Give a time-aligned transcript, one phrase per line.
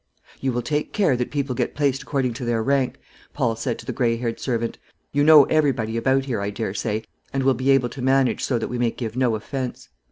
[0.39, 2.97] "You will take care that people get placed according to their rank,"
[3.35, 4.79] Paul said to the grey haired servant.
[5.11, 8.57] "You know everybody about here, I dare say, and will be able to manage so
[8.57, 9.89] that we may give no offence."